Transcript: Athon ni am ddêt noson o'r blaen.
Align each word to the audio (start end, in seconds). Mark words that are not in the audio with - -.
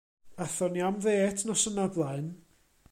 Athon 0.43 0.71
ni 0.75 0.81
am 0.87 0.97
ddêt 1.03 1.39
noson 1.45 1.77
o'r 1.85 1.91
blaen. 1.99 2.29